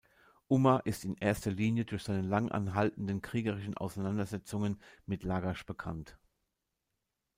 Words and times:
Umma 0.47 0.77
ist 0.79 1.05
in 1.05 1.15
erster 1.17 1.51
Linie 1.51 1.85
durch 1.85 2.01
seine 2.05 2.23
lang 2.27 2.51
anhaltenden 2.51 3.21
kriegerischen 3.21 3.77
Auseinandersetzungen 3.77 4.81
mit 5.05 5.23
Lagasch 5.23 5.63
bekannt. 5.67 6.17